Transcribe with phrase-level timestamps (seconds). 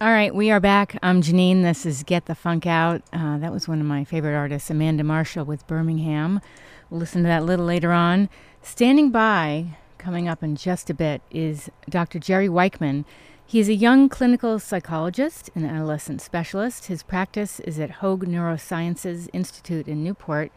[0.00, 0.96] All right, we are back.
[1.02, 1.64] I'm Janeane.
[1.64, 3.02] This is Get the Funk Out.
[3.12, 6.40] Uh, that was one of my favorite artists, Amanda Marshall with Birmingham.
[6.88, 8.28] We'll listen to that a little later on.
[8.62, 12.20] Standing by, coming up in just a bit, is Dr.
[12.20, 13.06] Jerry Weichman.
[13.44, 16.86] He is a young clinical psychologist and adolescent specialist.
[16.86, 20.52] His practice is at Hoag Neurosciences Institute in Newport,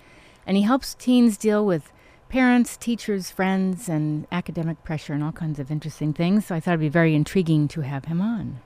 [0.46, 1.92] and he helps teens deal with
[2.30, 6.46] parents, teachers, friends, and academic pressure and all kinds of interesting things.
[6.46, 8.60] So I thought it'd be very intriguing to have him on.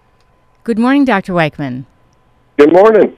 [0.66, 1.34] Good morning, Dr.
[1.34, 1.86] Weichman.
[2.58, 3.16] Good morning.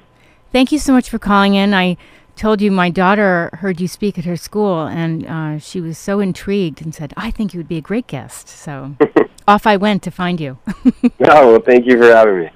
[0.51, 1.73] Thank you so much for calling in.
[1.73, 1.95] I
[2.35, 6.19] told you my daughter heard you speak at her school, and uh, she was so
[6.19, 8.49] intrigued and said, I think you would be a great guest.
[8.49, 8.97] So
[9.47, 10.57] off I went to find you.
[11.21, 12.49] oh, well, thank you for having me.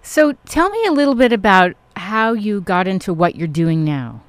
[0.00, 4.22] So tell me a little bit about how you got into what you're doing now.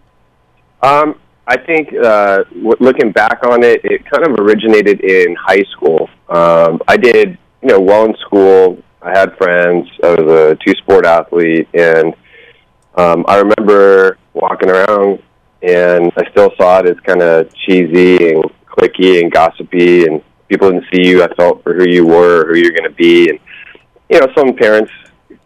[0.81, 5.63] Um, I think uh, w- looking back on it, it kind of originated in high
[5.71, 6.09] school.
[6.27, 9.87] Um, I did, you know, well in school, I had friends.
[10.03, 12.13] I was a two sport athlete, and
[12.95, 15.21] um, I remember walking around,
[15.63, 20.69] and I still saw it as kind of cheesy and clicky and gossipy, and people
[20.71, 21.23] didn't see you.
[21.23, 23.39] I felt for who you were, who you're going to be, and
[24.09, 24.91] you know, some parents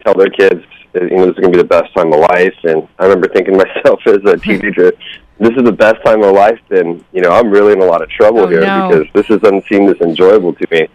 [0.04, 0.62] tell their kids,
[0.94, 3.28] you know, this is going to be the best time of life, and I remember
[3.28, 4.92] thinking to myself as a teenager.
[5.38, 8.00] This is the best time of life, then you know I'm really in a lot
[8.02, 8.88] of trouble Oh, here no.
[8.88, 10.88] because this doesn't seem this enjoyable to me.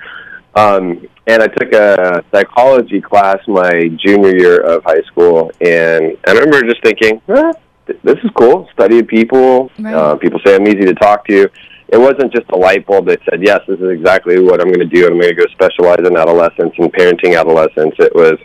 [0.55, 6.31] Um, and I took a psychology class my junior year of high school, and I
[6.31, 7.53] remember just thinking, eh,
[7.87, 8.67] th- "This is cool.
[8.73, 9.71] Studying people.
[9.79, 9.93] Right.
[9.93, 11.49] Uh, people say I'm easy to talk to."
[11.87, 14.79] It wasn't just a light bulb that said, "Yes, this is exactly what I'm going
[14.79, 15.05] to do.
[15.05, 18.37] and I'm going to go specialize in adolescence and parenting adolescence." It was,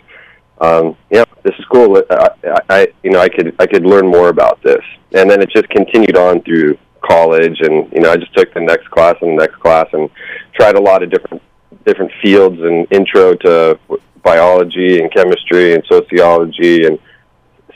[0.61, 2.01] um, "Yeah, this is cool.
[2.09, 5.41] I, I, I, you know, I could I could learn more about this." And then
[5.41, 9.15] it just continued on through college, and you know, I just took the next class
[9.21, 10.09] and the next class, and
[10.53, 11.41] tried a lot of different
[11.87, 13.79] different fields and intro to
[14.23, 16.99] biology and chemistry and sociology and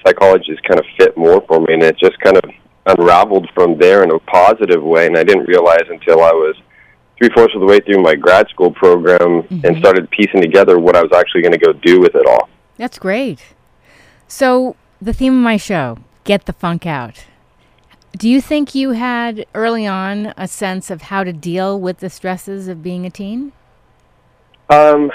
[0.05, 2.43] psychology just kind of fit more for me and it just kind of
[2.87, 6.55] unraveled from there in a positive way and I didn't realize until I was
[7.17, 9.79] three fourths of the way through my grad school program and mm-hmm.
[9.79, 12.49] started piecing together what I was actually going to go do with it all.
[12.77, 13.53] That's great.
[14.27, 17.25] So, the theme of my show, Get the Funk Out.
[18.17, 22.09] Do you think you had early on a sense of how to deal with the
[22.09, 23.51] stresses of being a teen?
[24.71, 25.11] Um,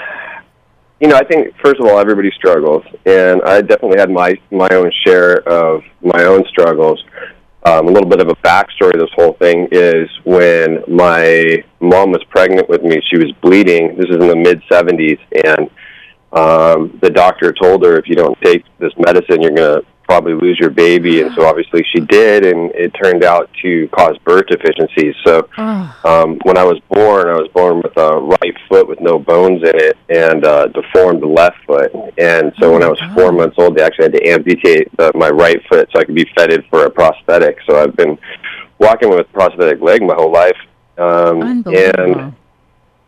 [0.99, 4.69] you know, I think first of all, everybody struggles, and I definitely had my my
[4.71, 7.03] own share of my own struggles.
[7.65, 12.11] Um, a little bit of a backstory of this whole thing is when my mom
[12.11, 13.97] was pregnant with me, she was bleeding.
[13.97, 15.69] This is in the mid '70s, and
[16.33, 20.33] um, the doctor told her if you don't take this medicine, you're going to probably
[20.33, 21.21] lose your baby.
[21.21, 25.15] And so obviously she did, and it turned out to cause birth deficiencies.
[25.25, 29.01] So Oh, um, when I was born, I was born with a right foot with
[29.01, 31.91] no bones in it and uh, deformed left foot.
[32.17, 35.29] And so when I was four months old, they actually had to amputate uh, my
[35.29, 37.57] right foot so I could be fitted for a prosthetic.
[37.69, 38.17] So I've been
[38.79, 40.57] walking with a prosthetic leg my whole life.
[40.97, 41.41] Um,
[41.75, 42.33] and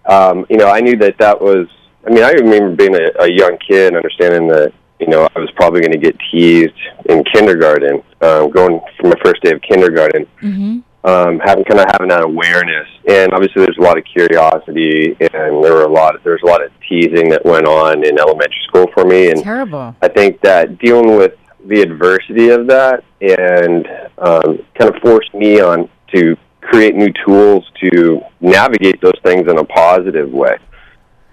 [0.06, 1.68] um, you know, I knew that that was.
[2.06, 5.40] I mean, I remember being a, a young kid, and understanding that you know I
[5.40, 6.74] was probably going to get teased
[7.06, 11.86] in kindergarten, um, going from my first day of kindergarten, hmm um, having kind of
[11.94, 16.22] having that awareness, and obviously there's a lot of curiosity, and there were a lot.
[16.26, 19.96] There's a lot of teasing that went on in elementary school for me, and Terrible.
[20.02, 21.36] I think that dealing with
[21.66, 23.88] the adversity of that and
[24.18, 29.58] um, kind of forced me on to create new tools to navigate those things in
[29.58, 30.58] a positive way.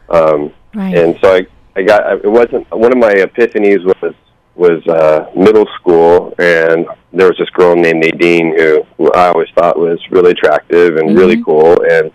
[0.09, 0.94] Um, Right.
[0.94, 4.14] and so I, I got it wasn't one of my epiphanies was
[4.54, 9.48] was uh, middle school, and there was this girl named Nadine who, who I always
[9.54, 11.44] thought was really attractive and really Mhm.
[11.44, 12.10] cool, and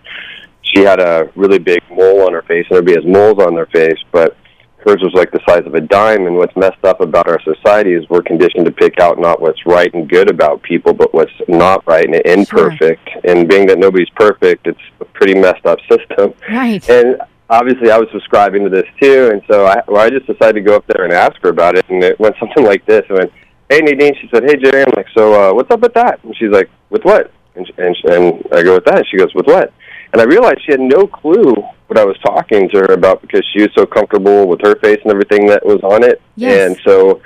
[0.62, 3.66] she had a really big mole on her face, and everybody has moles on their
[3.66, 4.36] face, but
[4.84, 6.26] hers was like the size of a dime.
[6.26, 9.64] And what's messed up about our society is we're conditioned to pick out not what's
[9.64, 13.08] right and good about people, but what's not right and imperfect.
[13.22, 16.34] And being that nobody's perfect, it's a pretty messed up system.
[16.50, 16.88] right.
[16.90, 17.20] And
[17.52, 20.60] obviously, I was subscribing to this too, and so I, well, I just decided to
[20.62, 21.84] go up there and ask her about it.
[21.88, 23.32] And it went something like this: "I went,
[23.68, 26.34] hey Nadine," she said, "Hey Jerry," I'm like, "So uh, what's up with that?" And
[26.36, 29.46] she's like, "With what?" And, and, and I go, "With that." And she goes, "With
[29.46, 29.72] what?"
[30.12, 31.54] And I realized she had no clue
[31.86, 34.98] what I was talking to her about because she was so comfortable with her face
[35.04, 36.20] and everything that was on it.
[36.36, 36.70] Yes.
[36.70, 37.22] And so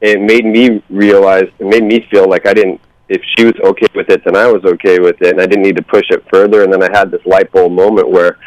[0.00, 3.86] it made me realize, it made me feel like I didn't if she was okay
[3.94, 6.24] with it, then I was okay with it, and I didn't need to push it
[6.30, 6.62] further.
[6.62, 8.38] And then I had this light bulb moment where,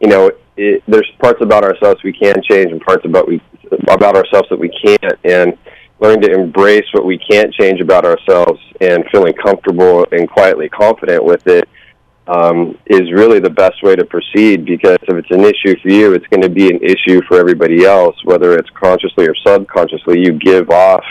[0.00, 3.40] you know, it, there's parts about ourselves we can change, and parts about we
[3.88, 5.18] about ourselves that we can't.
[5.24, 5.56] And
[6.00, 11.24] learning to embrace what we can't change about ourselves, and feeling comfortable and quietly confident
[11.24, 11.68] with it,
[12.26, 16.12] um, is really the best way to proceed because if it's an issue for you,
[16.12, 20.20] it's going to be an issue for everybody else, whether it's consciously or subconsciously.
[20.20, 21.04] You give off,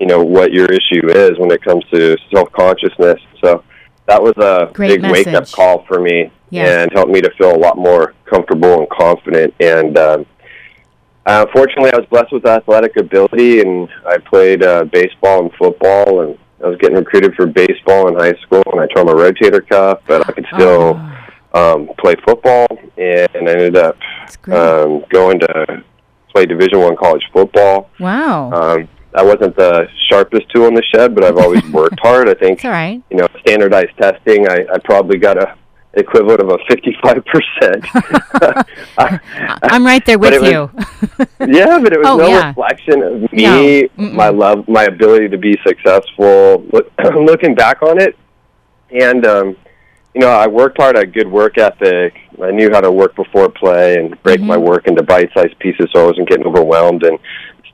[0.00, 3.20] you know, what your issue is when it comes to self consciousness.
[3.42, 3.62] So
[4.08, 6.68] that was a Great big wake up call for me Yes.
[6.70, 9.54] and helped me to feel a lot more comfortable and confident.
[9.60, 10.26] And um,
[11.26, 16.22] uh, fortunately, I was blessed with athletic ability, and I played uh, baseball and football,
[16.22, 19.66] and I was getting recruited for baseball in high school, and I tore my rotator
[19.68, 20.98] cuff, but I could still
[21.54, 22.66] Oh, um, play football,
[22.96, 23.96] and I ended up
[24.48, 25.82] um, going to
[26.32, 27.90] play Division One college football.
[28.00, 28.50] wow.
[28.52, 28.88] Um,
[29.18, 32.28] I wasn't the sharpest tool in the shed, but I've always worked hard.
[32.28, 33.02] I think it's all right.
[33.10, 35.54] you know, standardized testing, I, I probably got a
[35.94, 38.64] equivalent of a 55%.
[38.98, 39.18] I-
[39.64, 40.70] I'm right there with it you.
[41.52, 42.48] yeah, but it was Oh, no yeah.
[42.48, 44.10] reflection of me, No.
[44.12, 46.64] My love, my ability to be successful.
[46.72, 48.16] Look, looking back on it,
[48.92, 49.56] and um,
[50.14, 50.96] you know, I worked hard.
[50.96, 52.14] I had good work ethic.
[52.42, 54.62] I knew how to work before play and break my Mhm.
[54.68, 57.18] work into bite-sized pieces, so I wasn't getting overwhelmed and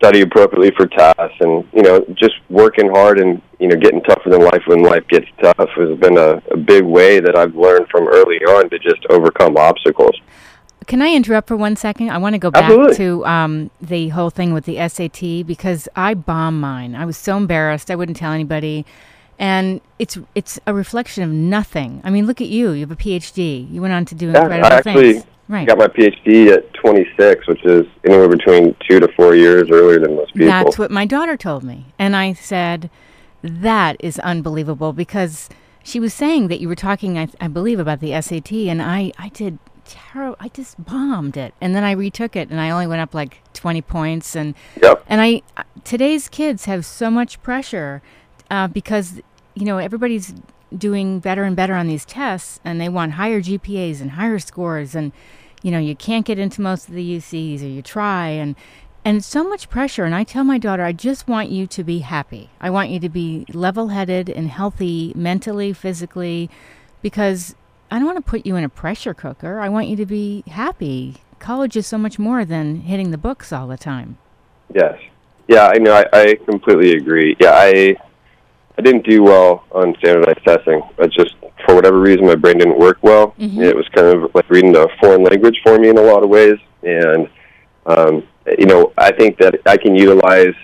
[0.04, 1.36] study appropriately for tests.
[1.40, 5.06] And you know, just working hard and you know, getting tougher than life when life
[5.08, 8.78] gets tough has been a, a big way that I've learned from early on to
[8.78, 10.20] just overcome obstacles.
[10.86, 12.10] Can I interrupt for one second?
[12.10, 12.96] I want to go back Absolutely.
[12.96, 16.94] to um, the whole thing with the SAT because I bombed mine.
[16.94, 17.90] I was so embarrassed.
[17.90, 18.84] I wouldn't tell anybody.
[19.38, 22.02] And it's it's a reflection of nothing.
[22.04, 22.72] I mean, look at you.
[22.72, 23.68] You have a PhD.
[23.72, 25.24] You went on to do Yeah, incredible I actually things.
[25.48, 25.66] Right.
[25.66, 30.16] got my PhD at 26, which is anywhere between two to four years earlier than
[30.16, 30.46] most people.
[30.48, 31.86] That's what my daughter told me.
[31.98, 32.88] And I said,
[33.42, 35.50] that is unbelievable because
[35.82, 39.12] she was saying that you were talking, I, I believe, about the SAT, and I,
[39.18, 40.36] I did terrible.
[40.40, 41.52] I just bombed it.
[41.60, 44.34] And then I retook it, and I only went up like 20 points.
[44.34, 45.04] And, Yep.
[45.08, 45.42] and I,
[45.84, 48.00] today's kids have so much pressure
[48.50, 49.20] uh, because,
[49.54, 50.32] you know, everybody's
[50.76, 54.94] doing better and better on these tests, and they want higher GPAs and higher scores.
[54.94, 55.12] And,
[55.62, 58.28] you know, you can't get into most of the UCs, or you try.
[58.28, 58.56] And,
[59.04, 60.04] and so much pressure.
[60.04, 62.50] And I tell my daughter, I just want you to be happy.
[62.60, 66.50] I want you to be level headed and healthy mentally, physically,
[67.02, 67.54] because
[67.90, 69.60] I don't want to put you in a pressure cooker.
[69.60, 71.16] I want you to be happy.
[71.38, 74.18] College is so much more than hitting the books all the time.
[74.74, 74.98] Yes.
[75.46, 75.92] Yeah, I know.
[75.92, 77.36] I, I completely agree.
[77.38, 77.96] Yeah, I
[78.76, 80.82] I didn't do well on standardized testing.
[80.96, 81.34] But just
[81.64, 83.34] for whatever reason, my brain didn't work well.
[83.38, 83.62] Mhm.
[83.62, 86.28] It was kind of like reading a foreign language for me in a lot of
[86.28, 86.58] ways.
[86.82, 87.28] And
[87.86, 88.24] um,
[88.58, 90.54] you know, I think that I can utilize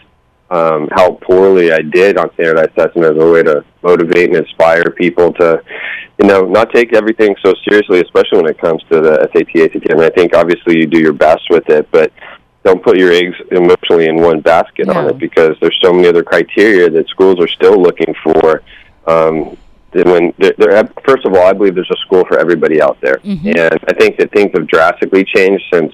[0.51, 4.91] um, how poorly I did on standardized testing as a way to motivate and inspire
[4.91, 5.63] people to,
[6.21, 9.87] you know, not take everything so seriously, especially when it comes to the SAT, ACT.
[9.91, 12.13] I mean, I think obviously you do your best with it, but
[12.63, 16.23] don't put your eggs emotionally in one basket on it because there's so many other
[16.23, 18.63] criteria that schools are still looking for.
[19.07, 19.57] Um,
[19.93, 23.17] when they're, they're, first of all, I believe there's a school for everybody out there,
[23.25, 23.59] Mhm.
[23.59, 25.93] and I think that things have drastically changed since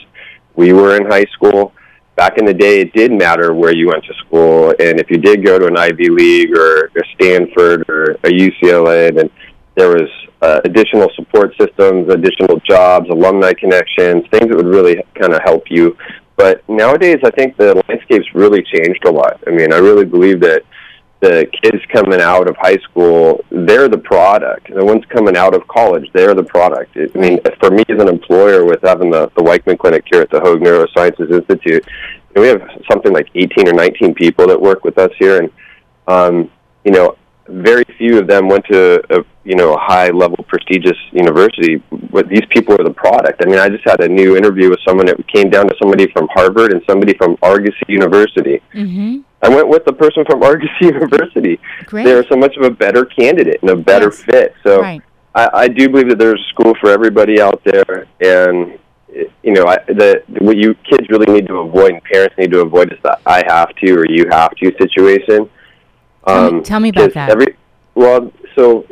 [0.55, 1.73] we were in high school.
[2.15, 5.17] Back in the day, it did matter where you went to school, and if you
[5.19, 9.31] did go to an Ivy League or a Stanford or a UCLA, then
[9.77, 10.09] there was
[10.43, 15.71] uh, additional support systems, additional jobs, alumni connections, things that would really kind of help
[15.71, 15.97] you.
[16.37, 19.41] But nowadays, I think the landscape's really changed a lot.
[19.47, 20.63] I mean, I really believe that
[21.21, 24.73] the kids coming out of high school, they're the product.
[24.73, 26.95] The ones coming out of college, they're the product.
[26.97, 30.23] It, I mean, for me as an employer with having the, the Weichman Clinic here
[30.23, 31.87] at the Hoag Neurosciences Institute,
[32.35, 35.41] we have something like 18 or 19 people that work with us here.
[35.41, 35.51] And,
[36.07, 36.51] um,
[36.85, 37.17] you know,
[37.49, 41.83] very few of them went to a you know a high level prestigious university.
[42.11, 43.43] But these people are the product.
[43.45, 46.07] I mean, I just had a new interview with someone that came down to somebody
[46.13, 48.63] from Harvard and somebody from Argosy University.
[48.75, 49.21] Mm-hmm.
[49.43, 51.61] I went with the person from Argosy University.
[51.85, 52.05] Great.
[52.05, 54.23] They're so much of a better candidate and a better Yes.
[54.25, 54.55] fit.
[54.63, 55.03] So right.
[55.35, 58.79] I, I do believe that there's a school for everybody out there, and
[59.43, 62.61] you know, I, the what you kids really need to avoid, and parents need to
[62.61, 65.49] avoid, is the "I have to" or "you have to" situation.
[66.27, 67.31] Tell me- tell me about that.
[67.31, 67.57] Every
[67.95, 68.85] well, so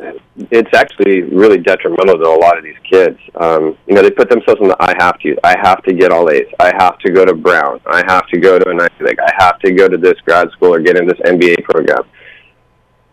[0.49, 3.19] it's actually really detrimental to a lot of these kids.
[3.35, 6.11] Um, you know, they put themselves in the "I have to." I have to get
[6.11, 6.47] all A's.
[6.59, 7.79] I have to go to Brown.
[7.85, 9.19] I have to go to an Ivy League.
[9.19, 12.03] I have to go to this grad school or get in this MBA program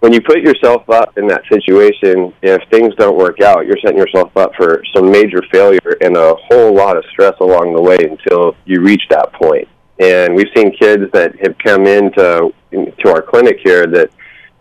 [0.02, 3.98] when you put yourself up in that situation, if things don't work out, you're setting
[3.98, 7.96] yourself up for some major failure and a whole lot of stress along the way
[8.00, 9.68] until you reach that point.
[9.98, 14.10] And we've seen kids that have come into to our clinic here that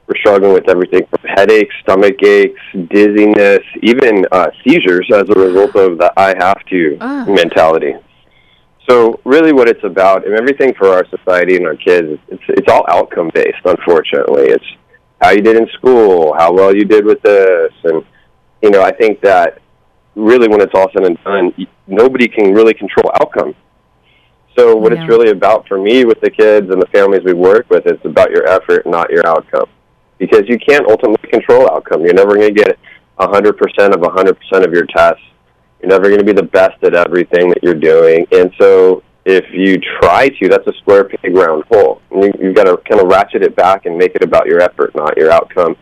[0.08, 2.60] were struggling with everything from headaches, stomach aches,
[2.90, 7.26] dizziness, even uh, seizures as a result of the "I have to" Ah.
[7.28, 7.96] mentality.
[8.90, 12.70] So really, what it's about, and everything for our society and our kids, it's it's
[12.70, 13.64] all outcome based.
[13.64, 14.66] Unfortunately, it's
[15.22, 18.04] how you did in school, how well you did with this, and
[18.62, 19.60] you know, I think that
[20.16, 21.54] really when it's all said and done,
[21.88, 23.56] nobody can really control outcome.
[24.58, 25.02] So what yeah.
[25.02, 28.00] it's really about for me with the kids and the families we work with is
[28.04, 29.70] about your effort, not your outcome.
[30.18, 32.04] Because you can't ultimately control outcome.
[32.04, 32.78] You're never going to get
[33.20, 35.24] 100% of 100% of your tests.
[35.82, 38.28] You're never going to be the best at everything that you're doing.
[38.32, 42.02] And so if you try to, that's a square peg round hole.
[42.12, 44.62] And you, you've got to kind of ratchet it back and make it about your
[44.62, 45.76] effort, not your outcome.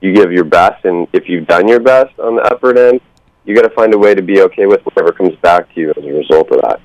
[0.00, 3.00] You give your best, and if you've done your best on the effort end,
[3.44, 5.90] you got to find a way to be okay with whatever comes back to you
[5.96, 6.80] as a result of that.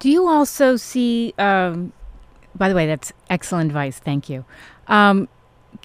[0.00, 1.34] Do you also see?
[1.38, 1.92] Um,
[2.54, 3.98] by the way, that's excellent advice.
[3.98, 4.44] Thank you.
[4.88, 5.28] Um,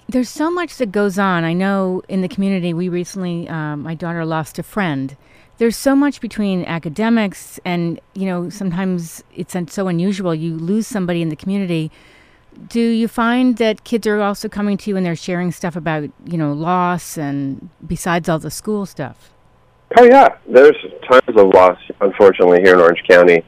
[0.10, 1.44] there's so much that goes on.
[1.44, 5.16] I know in the community, we recently, um, my daughter lost a friend.
[5.58, 10.34] There's so much between academics, and you know, sometimes it's so unusual.
[10.34, 11.92] You lose somebody in the community.
[12.70, 16.10] Do you find that kids are also coming to you and they're sharing stuff about,
[16.26, 19.34] you know, loss and besides all the school stuff?
[19.98, 20.78] Oh yeah, there's
[21.10, 23.44] tons of loss, unfortunately, here in Orange County.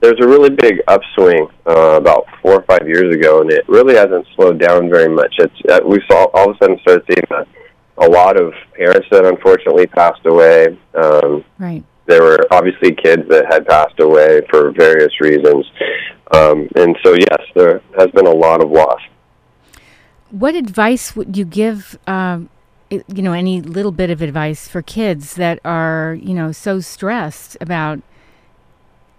[0.00, 3.96] There's a really big upswing uh, about four or five years ago, and it really
[3.96, 5.34] hasn't slowed down very much.
[5.38, 9.08] It's uh, we saw all of a sudden started seeing a, a lot of parents
[9.10, 10.78] that unfortunately passed away.
[10.94, 11.84] Um, right.
[12.06, 15.66] There were obviously kids that had passed away for various reasons,
[16.32, 19.00] um, and so yes, there has been a lot of loss.
[20.30, 21.98] What advice would you give?
[22.06, 22.50] Um,
[22.90, 27.56] you know, any little bit of advice for kids that are, you know, so stressed
[27.60, 28.00] about,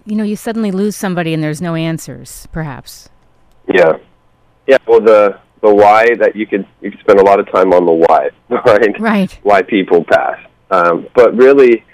[0.09, 3.09] you know, you suddenly lose somebody and there's no answers, perhaps.
[3.71, 3.97] Yeah,
[4.65, 4.77] yeah.
[4.87, 7.85] Well, the the why that you could you could spend a lot of time on
[7.85, 8.29] the why,
[8.65, 8.99] right?
[8.99, 9.39] Right.
[9.43, 10.39] Why people pass,
[10.71, 11.85] um, but really,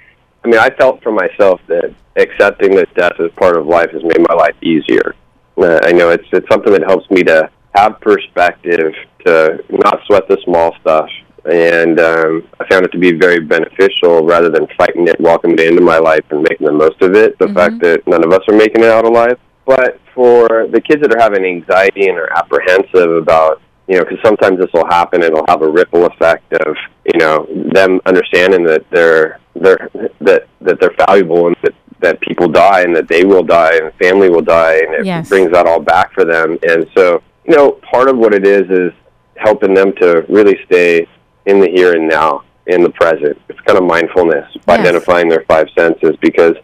[0.44, 4.02] I mean, I felt for myself that accepting that death as part of life has
[4.04, 5.14] made my life easier.
[5.58, 8.94] Uh, I know it's it's something that helps me to have perspective,
[9.26, 11.10] to not sweat the small stuff,
[11.46, 15.68] and um, I found it to be very beneficial rather than fighting it, welcoming it
[15.68, 17.38] into my life and making the most of it.
[17.38, 17.56] The mm-hmm.
[17.56, 19.38] fact that none of us are making it out alive.
[19.66, 24.20] But for the kids that are having anxiety and are apprehensive about, you know, because
[24.24, 26.76] sometimes this will happen, it'll have a ripple effect of,
[27.14, 29.90] you know, them understanding that they're they're
[30.22, 33.94] that that they're valuable and that that people die and that they will die and
[33.96, 35.30] family will die and it yes.
[35.30, 36.58] brings that all back for them.
[36.68, 38.92] And so, you know, part of what it is is
[39.38, 41.08] helping them to really stay
[41.46, 43.40] in the here and now, in the present.
[43.50, 44.64] It's kind of mindfulness, yes.
[44.68, 46.56] identifying their five senses, because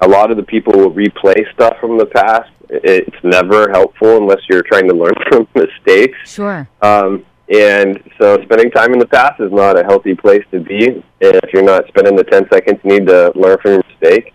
[0.00, 2.50] a lot of the people will replay stuff from the past.
[2.68, 6.18] It's never helpful unless you're trying to learn from mistakes.
[6.24, 6.68] Sure.
[6.80, 11.04] Um, and so spending time in the past is not a healthy place to be
[11.20, 14.32] if you're not spending the 10 seconds you need to learn from your mistake.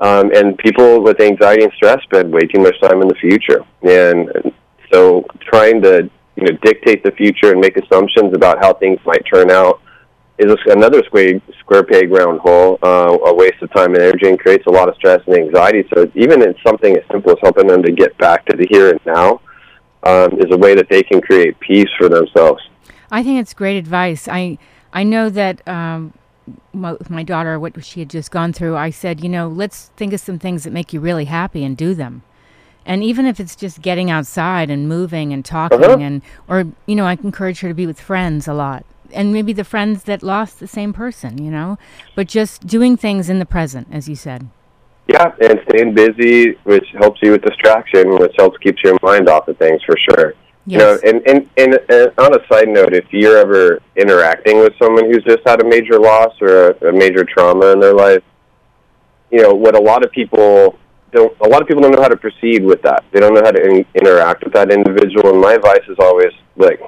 [0.00, 3.64] Um, and people with anxiety and stress spend way too much time in the future.
[3.82, 4.52] And
[4.92, 9.22] so trying to you know dictate the future and make assumptions about how things might
[9.32, 9.80] turn out
[10.38, 14.38] is another square, square peg round hole, uh, a waste of time and energy, and
[14.38, 15.84] creates a lot of stress and anxiety.
[15.92, 18.90] So even in something as simple as helping them to get back to the here
[18.90, 19.40] and now
[20.04, 22.62] um, is a way that they can create peace for themselves.
[23.10, 24.28] I think it's great advice.
[24.28, 24.58] I
[24.92, 26.14] I know that um,
[26.72, 30.12] my, my daughter, what she had just gone through, I said, you know, let's think
[30.12, 32.22] of some things that make you really happy and do them
[32.86, 35.98] and even if it's just getting outside and moving and talking uh-huh.
[35.98, 39.52] and or you know i encourage her to be with friends a lot and maybe
[39.52, 41.78] the friends that lost the same person you know
[42.14, 44.48] but just doing things in the present as you said
[45.06, 49.46] yeah and staying busy which helps you with distraction which helps keeps your mind off
[49.48, 50.34] of things for sure
[50.66, 50.72] yes.
[50.72, 54.72] you know and, and and and on a side note if you're ever interacting with
[54.80, 58.22] someone who's just had a major loss or a, a major trauma in their life
[59.30, 60.78] you know what a lot of people
[61.12, 63.04] don't a lot of people don't know how to proceed with that.
[63.12, 65.32] They don't know how to in, interact with that individual.
[65.32, 66.80] And my advice is always like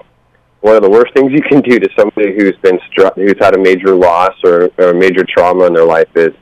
[0.61, 3.55] one of the worst things you can do to somebody who's been struck, who's had
[3.55, 6.35] a major loss or, or a major trauma in their life is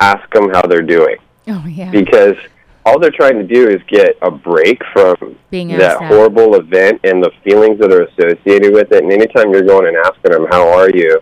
[0.00, 1.16] ask them how they're doing.
[1.48, 1.90] Oh yeah.
[1.90, 2.36] Because
[2.84, 7.22] all they're trying to do is get a break from Being that horrible event and
[7.22, 9.02] the feelings that are associated with it.
[9.02, 11.20] And anytime you're going and asking them, "How are you?"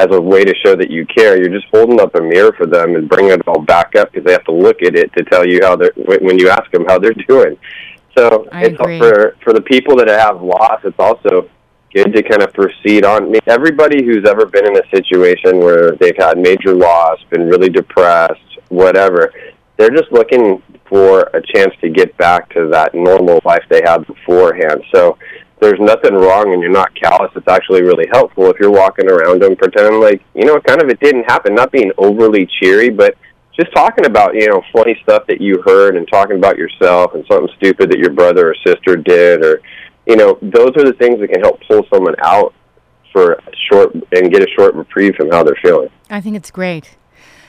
[0.00, 1.36] As a way to show that you care.
[1.36, 4.24] You're just holding up a mirror for them and bringing it all back up because
[4.24, 6.86] they have to look at it to tell you how they're when you ask them
[6.86, 7.58] how they're doing.
[8.16, 8.98] So I it's agree.
[8.98, 10.80] for for the people that have loss.
[10.84, 11.50] It's also
[11.94, 13.24] good to kind of proceed on.
[13.24, 17.48] I mean, everybody who's ever been in a situation where they've had major loss, been
[17.48, 19.32] really depressed, whatever,
[19.76, 24.06] they're just looking for a chance to get back to that normal life they had
[24.06, 24.82] beforehand.
[24.94, 25.18] So
[25.60, 29.42] there's nothing wrong and you're not callous, it's actually really helpful if you're walking around
[29.42, 33.16] and pretending like, you know, kind of it didn't happen, not being overly cheery, but
[33.58, 37.24] just talking about, you know, funny stuff that you heard and talking about yourself and
[37.30, 39.60] something stupid that your brother or sister did or,
[40.06, 42.54] you know, those are the things that can help pull someone out
[43.12, 45.90] for a short and get a short reprieve from how they're feeling.
[46.08, 46.96] I think it's great.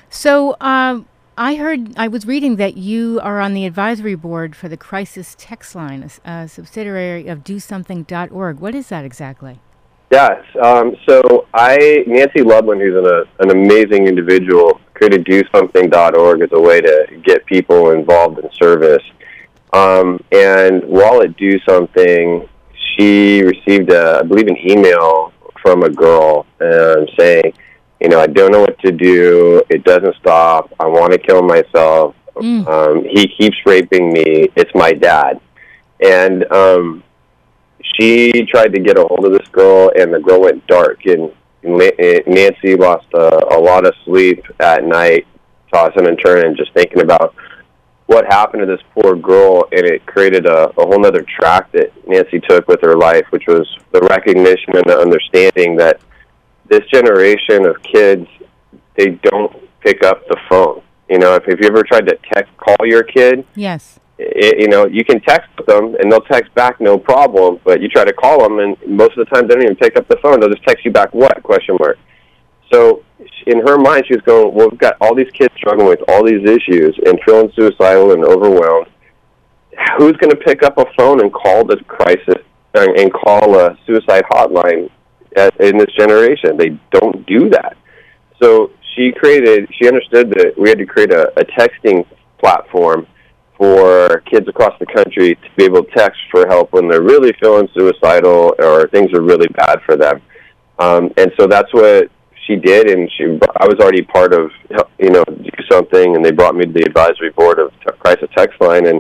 [0.09, 1.07] So um,
[1.41, 5.35] I heard I was reading that you are on the advisory board for the Crisis
[5.39, 8.59] Text Line, a, a subsidiary of DoSomething.org.
[8.59, 9.59] What is that exactly?
[10.11, 10.39] Yes.
[10.61, 16.79] Um, so I, Nancy Lublin, who's an, an amazing individual, created DoSomething.org as a way
[16.79, 19.03] to get people involved in service.
[19.73, 22.47] Um, and while at Do Something,
[22.93, 27.53] she received, a, I believe, an email from a girl um, saying,
[28.01, 29.61] you know, I don't know what to do.
[29.69, 30.73] It doesn't stop.
[30.79, 32.15] I want to kill myself.
[32.35, 32.67] Mm.
[32.67, 34.49] Um, he keeps raping me.
[34.55, 35.39] It's my dad.
[36.03, 37.03] And um,
[37.93, 41.05] she tried to get a hold of this girl, and the girl went dark.
[41.05, 41.31] And
[41.63, 45.27] Nancy lost a, a lot of sleep at night,
[45.71, 47.35] tossing and turning, just thinking about
[48.07, 49.67] what happened to this poor girl.
[49.71, 53.45] And it created a, a whole other track that Nancy took with her life, which
[53.47, 56.01] was the recognition and the understanding that
[56.71, 58.25] this generation of kids,
[58.97, 60.81] they don't pick up the phone.
[61.09, 64.69] You know, if, if you ever tried to text call your kid, yes, it, you
[64.69, 67.59] know, you can text them and they'll text back no problem.
[67.65, 69.97] But you try to call them, and most of the time they don't even pick
[69.97, 70.39] up the phone.
[70.39, 71.99] They'll just text you back what question mark.
[72.71, 73.03] So
[73.47, 76.47] in her mind, she's going, well, we've got all these kids struggling with all these
[76.47, 78.87] issues and feeling suicidal and overwhelmed.
[79.97, 82.41] Who's going to pick up a phone and call the crisis
[82.73, 84.89] and call a suicide hotline
[85.59, 86.57] in this generation.
[86.57, 87.77] They don't do that.
[88.41, 92.05] So she created, she understood that we had to create a, a texting
[92.39, 93.07] platform
[93.57, 97.31] for kids across the country to be able to text for help when they're really
[97.39, 100.19] feeling suicidal or things are really bad for them.
[100.79, 102.09] Um, and so that's what
[102.47, 103.25] she did, and she
[103.57, 104.49] I was already part of
[104.97, 108.59] you know do something, and they brought me to the advisory board of Crisis Text
[108.59, 108.99] Line, and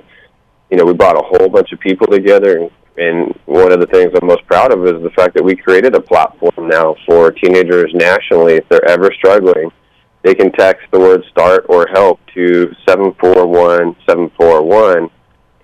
[0.69, 4.11] you know we brought a whole bunch of people together and one of the things
[4.13, 7.91] I'm most proud of is the fact that we created a platform now for teenagers
[7.93, 8.55] nationally.
[8.55, 9.71] If they're ever struggling,
[10.23, 15.09] they can text the word start or help to 741 741,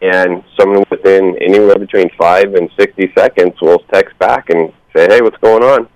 [0.02, 5.22] and someone within anywhere between 5 and 60 seconds will text back and say, hey,
[5.22, 5.88] what's going on?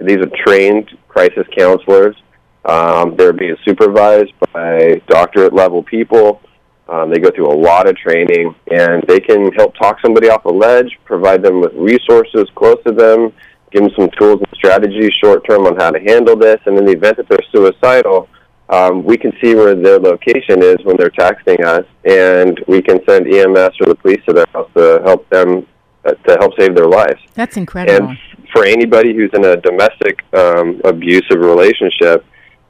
[0.00, 2.16] These are trained crisis counselors.
[2.64, 6.40] Um, they're being supervised by doctorate level people
[6.88, 10.44] um, they go through a lot of training, and they can help talk somebody off
[10.46, 13.32] a ledge, provide them with resources close to them,
[13.70, 16.60] give them some tools and strategies short term on how to handle this.
[16.64, 18.28] And in the event that they're suicidal,
[18.70, 23.00] um, we can see where their location is when they're texting us, and we can
[23.06, 25.66] send EMS or the police to their house to help them
[26.04, 27.20] uh, to help save their lives.
[27.34, 28.10] That's incredible.
[28.10, 28.18] And
[28.52, 32.24] for anybody who's in a domestic um, abusive relationship,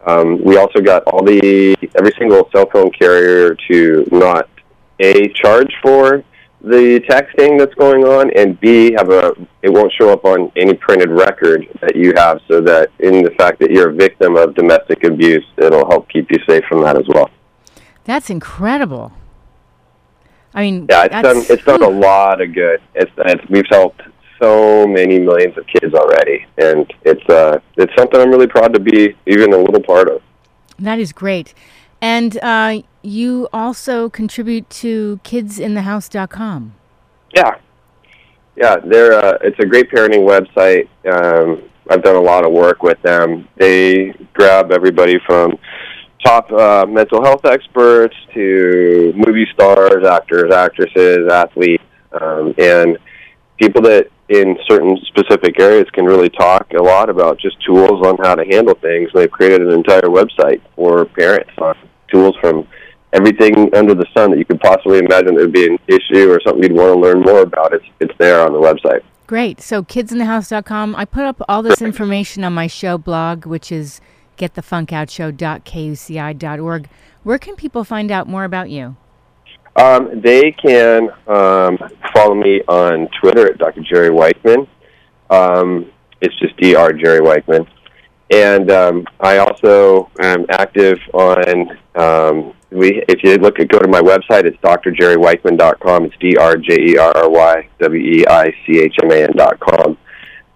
[0.06, 4.48] um, we also got all the every single cell phone carrier to not
[5.00, 6.24] a charge for
[6.60, 9.32] the texting that's going on, and b have a
[9.62, 13.30] it won't show up on any printed record that you have, so that in the
[13.32, 16.96] fact that you're a victim of domestic abuse, it'll help keep you safe from that
[16.96, 17.30] as well.
[18.04, 19.12] That's incredible.
[20.54, 21.44] I mean, yeah, it's done.
[21.48, 22.80] It's done a lot of good.
[22.94, 24.02] It's, it's we've helped
[24.40, 28.80] so many millions of kids already, and it's uh, it's something I'm really proud to
[28.80, 30.22] be even a little part of.
[30.78, 31.54] That is great,
[32.00, 36.74] and uh, you also contribute to KidsInTheHouse.com.
[37.34, 37.58] Yeah,
[38.56, 40.88] yeah, they're uh, it's a great parenting website.
[41.06, 43.48] Um, I've done a lot of work with them.
[43.56, 45.58] They grab everybody from
[46.24, 51.82] top uh, mental health experts to movie stars, actors, actresses, athletes,
[52.20, 52.98] um, and
[53.58, 58.18] people that in certain specific areas can really talk a lot about just tools on
[58.18, 59.08] how to handle things.
[59.14, 61.74] They've created an entire website for parents on
[62.12, 62.68] tools from
[63.12, 66.40] everything under the sun that you could possibly imagine that would be an issue or
[66.46, 67.72] something you'd want to learn more about.
[67.72, 69.00] It's it's there on the website.
[69.26, 69.60] Great.
[69.60, 70.94] So kidsinthehouse.com.
[70.96, 74.00] I put up all this information on my show blog, which is
[74.38, 76.88] getthefunkoutshow.kuci.org.
[77.24, 78.96] Where can people find out more about you?
[79.76, 81.78] Um, they can um,
[82.18, 83.80] follow me on Twitter at Dr.
[83.82, 84.66] Jerry Weichman.
[85.30, 86.94] Um, it's just Dr.
[86.94, 87.68] Jerry Weichman.
[88.30, 91.78] And um, I also am active on.
[91.94, 96.04] Um, we, if you look at go to my website, it's drjerryweichman.com.
[96.04, 99.22] It's d r j e r r y w e i c h m a
[99.22, 99.96] n dot com,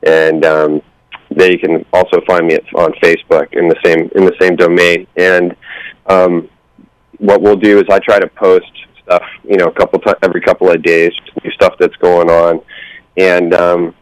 [0.03, 0.83] and um,
[1.31, 5.07] you can also find me on Facebook in the same in the same domain.
[5.16, 5.57] And
[6.07, 6.51] um,
[7.18, 8.70] what we'll do is I try to post
[9.04, 11.12] stuff, you know, a couple times every couple of days,
[11.42, 12.60] new stuff that's going on,
[13.16, 13.94] and um,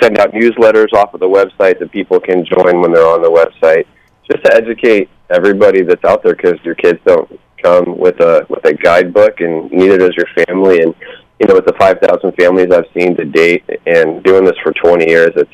[0.00, 3.30] send out newsletters off of the website that people can join when they're on the
[3.30, 3.86] website,
[4.30, 8.64] just to educate everybody that's out there because your kids don't come with a with
[8.64, 10.82] a guidebook, and neither does your family.
[10.82, 10.94] And
[11.38, 15.08] you know, with the 5,000 families I've seen to date, and doing this for 20
[15.08, 15.50] years, it's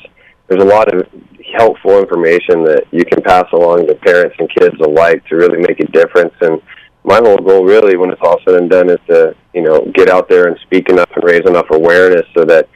[0.49, 1.07] there's a lot of
[1.57, 5.81] helpful information that you can pass along to parents and kids alike to really make
[5.81, 6.35] a difference.
[6.41, 6.61] And
[7.07, 10.11] my whole goal, really, when it's all said and done, is to you know get
[10.11, 12.69] out there and speak enough and raise enough awareness so that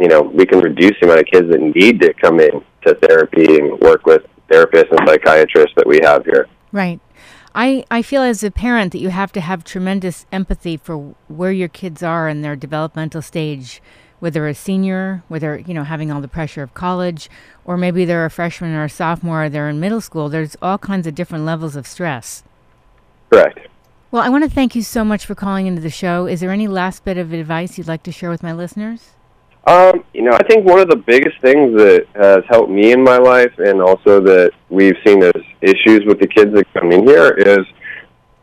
[0.00, 2.94] you know we can reduce the amount of kids that need to come in to
[2.94, 6.48] therapy and work with therapists and psychiatrists that we have here.
[6.72, 7.00] Right.
[7.54, 11.52] I, I feel as a parent that you have to have tremendous empathy for where
[11.52, 13.80] your kids are in their developmental stage,
[14.18, 17.30] whether a senior, whether, you know, having all the pressure of college,
[17.64, 20.28] or maybe they're a freshman or a sophomore, or they're in middle school.
[20.28, 22.42] There's all kinds of different levels of stress.
[23.30, 23.60] Correct.
[24.10, 26.26] Well, I want to thank you so much for calling into the show.
[26.26, 29.10] Is there any last bit of advice you'd like to share with my listeners?
[29.66, 33.02] Um, you know, I think one of the biggest things that has helped me in
[33.02, 37.04] my life, and also that we've seen as issues with the kids that come in
[37.04, 37.66] here, is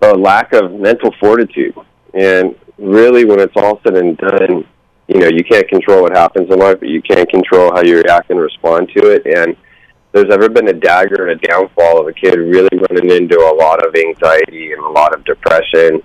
[0.02, 1.76] a lack of mental fortitude.
[2.14, 4.68] And really, when it's all said and done,
[5.08, 8.02] you know, you can't control what happens in life, but you can control how you
[8.02, 9.26] react and respond to it.
[9.26, 9.56] And
[10.14, 13.54] there's ever been a dagger and a downfall of a kid really running into a
[13.56, 16.02] lot of anxiety and a lot of depression,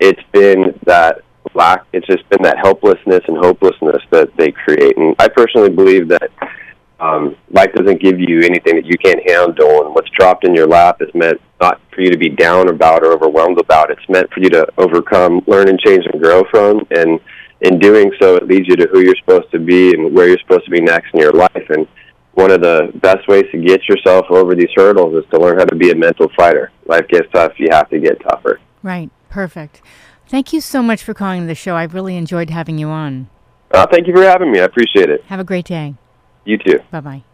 [0.00, 1.22] it's been that
[1.54, 1.84] lack.
[1.92, 4.96] It's just been that helplessness and hopelessness that they create.
[4.96, 6.30] And I personally believe that
[7.00, 10.66] um, life doesn't give you anything that you can't handle, and what's dropped in your
[10.66, 13.90] lap is meant not for you to be down about or overwhelmed about.
[13.90, 16.86] It's meant for you to overcome, learn, and change and grow from.
[16.90, 17.20] And
[17.60, 20.38] in doing so, it leads you to who you're supposed to be and where you're
[20.38, 21.66] supposed to be next in your life.
[21.68, 21.86] And
[22.38, 25.64] one of the best ways to get yourself over these hurdles is to learn how
[25.64, 26.70] to be a mental fighter.
[26.86, 28.60] Life gets tough; you have to get tougher.
[28.82, 29.10] Right.
[29.28, 29.82] Perfect.
[30.28, 31.76] Thank you so much for calling the show.
[31.76, 33.28] I've really enjoyed having you on.
[33.72, 34.60] Uh, thank you for having me.
[34.60, 35.24] I appreciate it.
[35.24, 35.94] Have a great day.
[36.44, 36.80] You too.
[36.90, 37.24] Bye bye.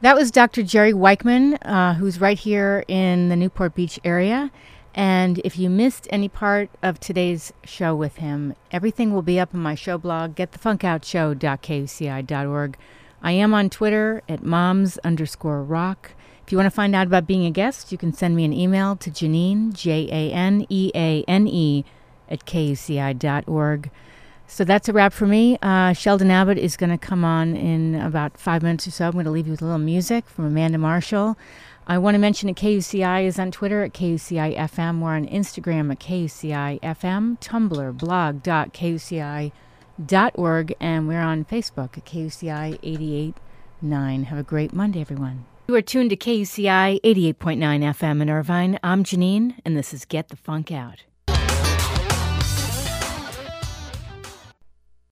[0.00, 0.62] That was Dr.
[0.62, 4.50] Jerry Weichman, uh, who's right here in the Newport Beach area.
[4.94, 9.54] And if you missed any part of today's show with him, everything will be up
[9.54, 12.76] on my show blog, getthefunkoutshow.kuci.org.
[13.22, 16.12] I am on Twitter at moms underscore rock.
[16.44, 18.52] If you want to find out about being a guest, you can send me an
[18.52, 21.84] email to Janeane, J A N E A N E,
[22.28, 23.90] at kuci.org.
[24.48, 25.56] So that's a wrap for me.
[25.62, 29.06] Uh, Sheldon Abbott is going to come on in about five minutes or so.
[29.06, 31.38] I'm going to leave you with a little music from Amanda Marshall.
[31.86, 35.00] I want to mention that KUCI is on Twitter at KUCI FM.
[35.00, 37.96] We're on Instagram at KUCI FM, Tumblr,
[39.98, 44.24] blog.kuci.org, and we're on Facebook at KUCI 889.
[44.24, 45.46] Have a great Monday, everyone.
[45.68, 48.78] You are tuned to KUCI 88.9 FM in Irvine.
[48.82, 51.04] I'm Janeane, and this is Get the Funk Out.